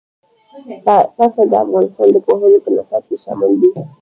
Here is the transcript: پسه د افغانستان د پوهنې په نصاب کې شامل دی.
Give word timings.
پسه 1.17 1.43
د 1.51 1.53
افغانستان 1.67 2.07
د 2.13 2.17
پوهنې 2.25 2.59
په 2.63 2.69
نصاب 2.75 3.03
کې 3.07 3.15
شامل 3.23 3.51
دی. 3.61 3.69